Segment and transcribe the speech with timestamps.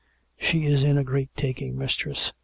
[0.41, 2.31] "She is in a great taking, mistress.